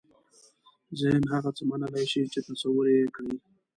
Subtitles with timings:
[0.99, 3.35] ذهن هغه څه منلای شي چې تصور یې کړي.